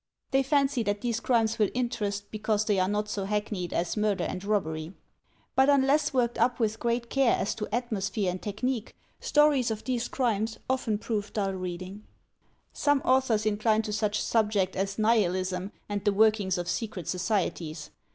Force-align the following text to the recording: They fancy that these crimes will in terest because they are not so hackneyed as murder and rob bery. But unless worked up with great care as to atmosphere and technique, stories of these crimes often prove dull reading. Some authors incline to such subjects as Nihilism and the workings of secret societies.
They 0.31 0.41
fancy 0.41 0.81
that 0.81 1.01
these 1.01 1.19
crimes 1.19 1.59
will 1.59 1.69
in 1.75 1.87
terest 1.87 2.23
because 2.31 2.65
they 2.65 2.79
are 2.79 2.87
not 2.87 3.07
so 3.07 3.25
hackneyed 3.25 3.71
as 3.71 3.95
murder 3.95 4.23
and 4.23 4.43
rob 4.43 4.63
bery. 4.63 4.93
But 5.55 5.69
unless 5.69 6.11
worked 6.11 6.39
up 6.39 6.59
with 6.59 6.79
great 6.79 7.07
care 7.11 7.35
as 7.35 7.53
to 7.53 7.69
atmosphere 7.71 8.31
and 8.31 8.41
technique, 8.41 8.95
stories 9.19 9.69
of 9.69 9.83
these 9.83 10.07
crimes 10.07 10.57
often 10.67 10.97
prove 10.97 11.33
dull 11.33 11.53
reading. 11.53 12.07
Some 12.73 13.03
authors 13.05 13.45
incline 13.45 13.83
to 13.83 13.93
such 13.93 14.19
subjects 14.19 14.75
as 14.75 14.97
Nihilism 14.97 15.71
and 15.87 16.03
the 16.03 16.13
workings 16.13 16.57
of 16.57 16.67
secret 16.67 17.07
societies. 17.07 17.91